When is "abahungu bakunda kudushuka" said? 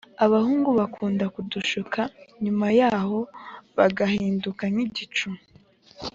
0.25-2.01